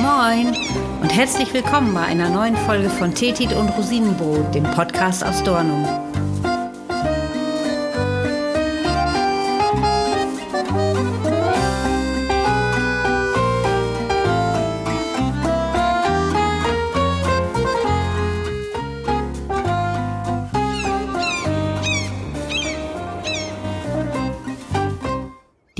[0.00, 0.56] Moin
[1.02, 6.09] und herzlich willkommen bei einer neuen Folge von Tetit und Rosinenbrot, dem Podcast aus Dornum.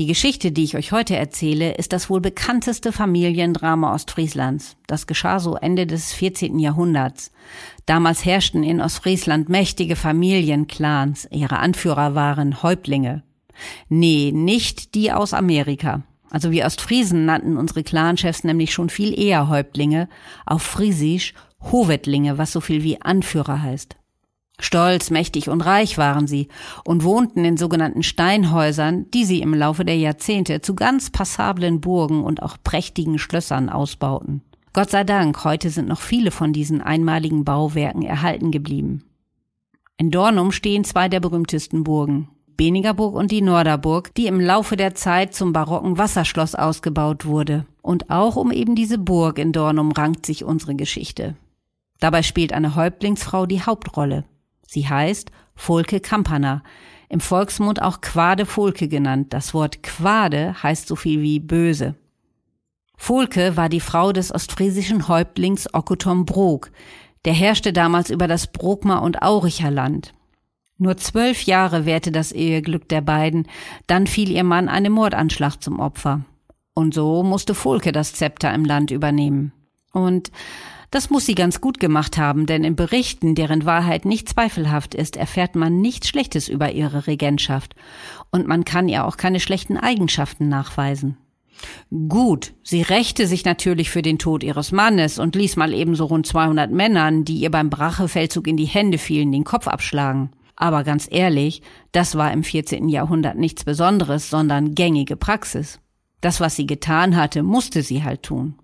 [0.01, 4.75] Die Geschichte, die ich euch heute erzähle, ist das wohl bekannteste Familiendrama Ostfrieslands.
[4.87, 6.57] Das geschah so Ende des 14.
[6.57, 7.31] Jahrhunderts.
[7.85, 11.27] Damals herrschten in Ostfriesland mächtige Familienclans.
[11.29, 13.21] Ihre Anführer waren Häuptlinge.
[13.89, 16.01] Nee, nicht die aus Amerika.
[16.31, 20.09] Also wir Ostfriesen nannten unsere Clanchefs nämlich schon viel eher Häuptlinge,
[20.47, 21.35] auf Friesisch
[21.71, 23.97] Hovetlinge, was so viel wie Anführer heißt.
[24.61, 26.47] Stolz, mächtig und reich waren sie
[26.85, 32.23] und wohnten in sogenannten Steinhäusern, die sie im Laufe der Jahrzehnte zu ganz passablen Burgen
[32.23, 34.41] und auch prächtigen Schlössern ausbauten.
[34.73, 39.03] Gott sei Dank, heute sind noch viele von diesen einmaligen Bauwerken erhalten geblieben.
[39.97, 44.93] In Dornum stehen zwei der berühmtesten Burgen, Benigerburg und die Norderburg, die im Laufe der
[44.93, 47.65] Zeit zum barocken Wasserschloss ausgebaut wurde.
[47.81, 51.35] Und auch um eben diese Burg in Dornum rankt sich unsere Geschichte.
[51.99, 54.25] Dabei spielt eine Häuptlingsfrau die Hauptrolle.
[54.73, 56.63] Sie heißt Volke Kampana,
[57.09, 59.33] im Volksmund auch Quade Volke genannt.
[59.33, 61.95] Das Wort Quade heißt so viel wie böse.
[62.95, 66.71] Volke war die Frau des ostfriesischen Häuptlings Okkutom Brok.
[67.25, 70.13] Der herrschte damals über das Brokmer und Auricher Land.
[70.77, 73.49] Nur zwölf Jahre währte das Eheglück der beiden,
[73.87, 76.21] dann fiel ihr Mann einem Mordanschlag zum Opfer.
[76.73, 79.51] Und so musste Volke das Zepter im Land übernehmen.
[79.91, 80.31] Und
[80.91, 85.15] das muss sie ganz gut gemacht haben, denn in Berichten, deren Wahrheit nicht zweifelhaft ist,
[85.15, 87.75] erfährt man nichts Schlechtes über ihre Regentschaft.
[88.29, 91.17] Und man kann ihr auch keine schlechten Eigenschaften nachweisen.
[92.09, 96.25] Gut, sie rächte sich natürlich für den Tod ihres Mannes und ließ mal ebenso rund
[96.25, 100.31] 200 Männern, die ihr beim Brachefeldzug in die Hände fielen, den Kopf abschlagen.
[100.57, 101.61] Aber ganz ehrlich,
[101.91, 102.89] das war im 14.
[102.89, 105.79] Jahrhundert nichts Besonderes, sondern gängige Praxis.
[106.19, 108.55] Das, was sie getan hatte, musste sie halt tun.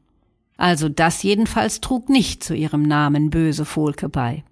[0.57, 4.43] Also das jedenfalls trug nicht zu ihrem Namen böse Volke bei.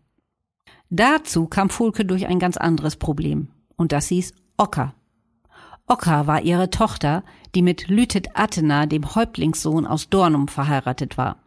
[0.90, 4.94] Dazu kam Volke durch ein ganz anderes Problem, und das hieß Ocker.
[5.88, 7.24] Ocker war ihre Tochter,
[7.54, 11.38] die mit Lütet Attena, dem Häuptlingssohn aus Dornum, verheiratet war.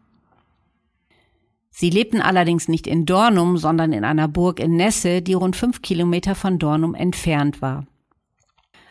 [1.70, 5.82] Sie lebten allerdings nicht in Dornum, sondern in einer Burg in Nesse, die rund fünf
[5.82, 7.86] Kilometer von Dornum entfernt war.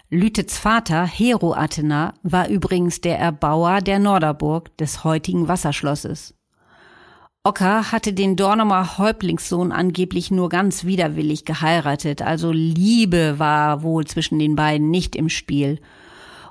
[0.09, 6.33] Lütets Vater, Hero Athena, war übrigens der Erbauer der Norderburg des heutigen Wasserschlosses.
[7.43, 14.39] Ocker hatte den Dornumer Häuptlingssohn angeblich nur ganz widerwillig geheiratet, also Liebe war wohl zwischen
[14.39, 15.81] den beiden nicht im Spiel.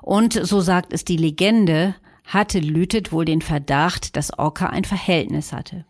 [0.03, 5.51] Und, so sagt es die Legende, hatte Lütet wohl den Verdacht, dass Ocker ein Verhältnis
[5.51, 5.85] hatte.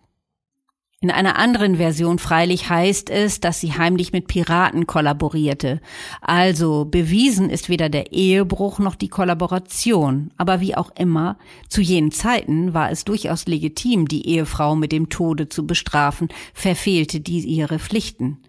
[1.00, 5.80] In einer anderen Version freilich heißt es, dass sie heimlich mit Piraten kollaborierte.
[6.22, 10.32] Also bewiesen ist weder der Ehebruch noch die Kollaboration.
[10.38, 11.38] Aber wie auch immer,
[11.70, 17.20] zu jenen Zeiten war es durchaus legitim, die Ehefrau mit dem Tode zu bestrafen, verfehlte
[17.20, 18.40] die ihre Pflichten.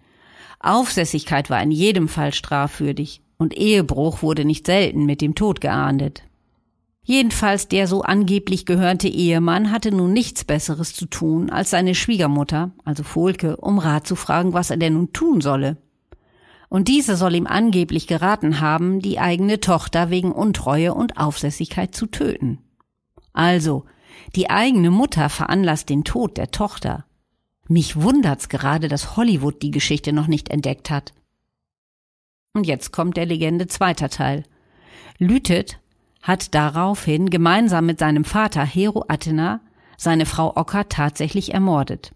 [0.59, 6.23] Aufsässigkeit war in jedem Fall strafwürdig und Ehebruch wurde nicht selten mit dem Tod geahndet.
[7.03, 12.71] Jedenfalls der so angeblich gehörnte Ehemann hatte nun nichts Besseres zu tun, als seine Schwiegermutter,
[12.85, 15.77] also Volke, um Rat zu fragen, was er denn nun tun solle.
[16.69, 22.05] Und diese soll ihm angeblich geraten haben, die eigene Tochter wegen Untreue und Aufsässigkeit zu
[22.05, 22.59] töten.
[23.33, 23.85] Also,
[24.35, 27.05] die eigene Mutter veranlasst den Tod der Tochter.
[27.67, 31.13] Mich wundert's gerade, dass Hollywood die Geschichte noch nicht entdeckt hat.
[32.53, 34.43] Und jetzt kommt der Legende zweiter Teil.
[35.17, 35.79] Lütet
[36.21, 39.61] hat daraufhin gemeinsam mit seinem Vater Hero Athena
[39.97, 42.13] seine Frau Ocker tatsächlich ermordet.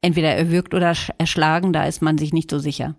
[0.00, 2.94] Entweder erwürgt oder erschlagen, da ist man sich nicht so sicher.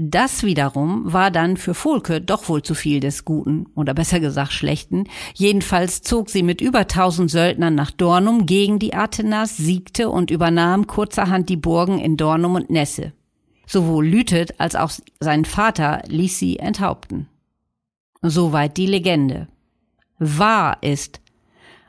[0.00, 4.52] Das wiederum war dann für Volke doch wohl zu viel des Guten oder besser gesagt
[4.52, 5.08] Schlechten.
[5.34, 10.86] Jedenfalls zog sie mit über tausend Söldnern nach Dornum gegen die Athenas, siegte und übernahm
[10.86, 13.12] kurzerhand die Burgen in Dornum und Nesse.
[13.66, 17.26] Sowohl Lütet als auch sein Vater ließ sie enthaupten.
[18.22, 19.48] Soweit die Legende
[20.18, 21.20] wahr ist.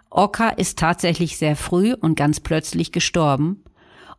[0.09, 3.63] Ocker ist tatsächlich sehr früh und ganz plötzlich gestorben.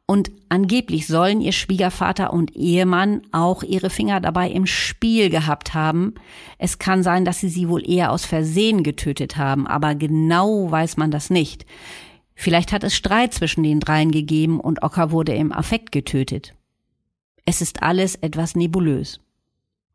[0.07, 6.15] Und angeblich sollen ihr Schwiegervater und Ehemann auch ihre Finger dabei im Spiel gehabt haben.
[6.59, 10.97] Es kann sein, dass sie sie wohl eher aus Versehen getötet haben, aber genau weiß
[10.97, 11.65] man das nicht.
[12.35, 16.55] Vielleicht hat es Streit zwischen den dreien gegeben und Ocker wurde im Affekt getötet.
[17.45, 19.21] Es ist alles etwas nebulös.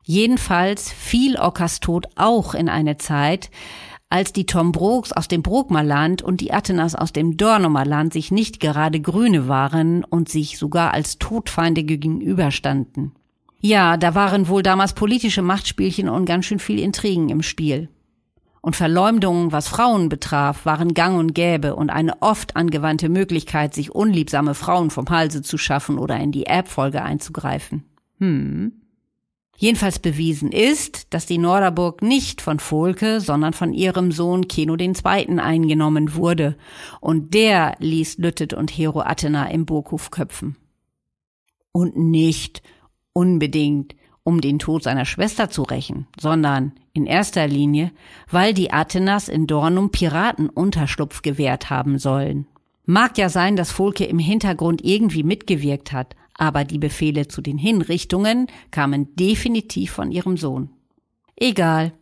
[0.04, 3.50] Jedenfalls fiel Ockers Tod auch in eine Zeit,
[4.10, 9.02] Als die Tombroks aus dem Brokmerland und die Athenas aus dem Dornumerland sich nicht gerade
[9.02, 13.14] Grüne waren und sich sogar als Todfeinde gegenüberstanden.
[13.60, 17.90] Ja, da waren wohl damals politische Machtspielchen und ganz schön viel Intrigen im Spiel.
[18.62, 23.94] Und Verleumdungen, was Frauen betraf, waren gang und gäbe und eine oft angewandte Möglichkeit, sich
[23.94, 27.84] unliebsame Frauen vom Halse zu schaffen oder in die Erbfolge einzugreifen.
[28.20, 28.72] Hm.
[29.58, 35.40] Jedenfalls bewiesen ist, dass die Norderburg nicht von Volke, sondern von ihrem Sohn Keno II.
[35.40, 36.58] eingenommen wurde,
[37.00, 40.58] und der ließ Lüttet und Hero Athena im Burghof köpfen.
[41.72, 42.64] Und nicht
[43.14, 47.92] unbedingt, um den Tod seiner Schwester zu rächen, sondern in erster Linie,
[48.30, 52.48] weil die Athenas in Dornum Piraten Unterschlupf gewährt haben sollen.
[52.86, 57.58] Mag ja sein, dass Volke im Hintergrund irgendwie mitgewirkt hat, aber die Befehle zu den
[57.58, 60.70] Hinrichtungen kamen definitiv von ihrem Sohn.
[61.36, 61.94] Egal.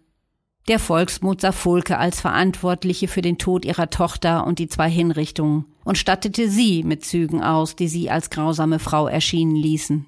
[0.68, 5.66] Der Volksmut sah Volke als Verantwortliche für den Tod ihrer Tochter und die zwei Hinrichtungen
[5.84, 10.06] und stattete sie mit Zügen aus, die sie als grausame Frau erschienen ließen.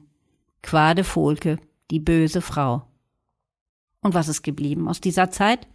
[0.63, 1.59] Quade Volke,
[1.91, 2.83] die böse Frau.
[4.01, 5.67] Und was ist geblieben aus dieser Zeit?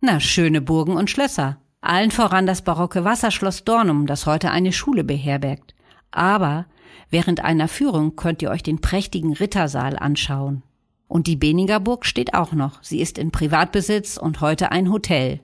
[0.00, 1.58] Na, schöne Burgen und Schlösser.
[1.80, 5.74] Allen voran das barocke Wasserschloss Dornum, das heute eine Schule beherbergt.
[6.10, 6.66] Aber
[7.10, 10.62] Während einer Führung könnt ihr euch den prächtigen Rittersaal anschauen.
[11.08, 12.82] Und die Benigerburg steht auch noch.
[12.82, 15.40] Sie ist in Privatbesitz und heute ein Hotel.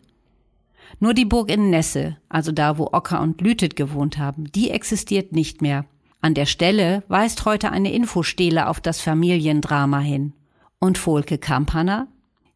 [0.99, 5.33] Nur die Burg in Nesse, also da, wo Ocker und Lütet gewohnt haben, die existiert
[5.33, 5.85] nicht mehr.
[6.21, 10.33] An der Stelle weist heute eine Infostele auf das Familiendrama hin.
[10.79, 12.09] Und Volke Kampana?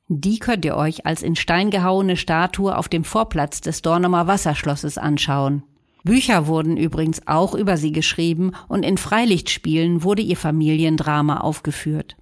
[0.09, 4.99] Die könnt ihr euch als in Stein gehauene Statue auf dem Vorplatz des Dornumer Wasserschlosses
[4.99, 5.65] anschauen.
[6.07, 12.17] Bücher wurden übrigens auch über sie geschrieben und in Freilichtspielen wurde ihr Familiendrama aufgeführt.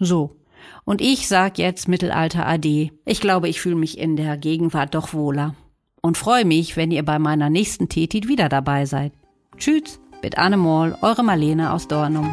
[0.00, 0.36] So.
[0.84, 2.90] Und ich sag jetzt Mittelalter AD.
[3.04, 5.54] Ich glaube, ich fühle mich in der Gegenwart doch wohler.
[6.00, 9.12] Und freue mich, wenn ihr bei meiner nächsten Tetit wieder dabei seid.
[9.56, 12.28] Tschüss, mit Anne Moll, eure Marlene aus Dornum.